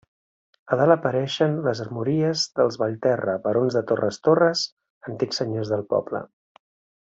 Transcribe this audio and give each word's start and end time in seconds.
A 0.75 0.77
dalt 0.79 0.93
apareixen 0.93 1.57
les 1.67 1.81
armories 1.83 2.45
dels 2.61 2.79
Vallterra, 2.85 3.37
barons 3.45 3.79
de 3.79 3.85
Torres 3.93 4.19
Torres, 4.31 4.65
antics 5.13 5.43
senyors 5.45 5.75
del 5.77 5.89
poble. 5.95 6.25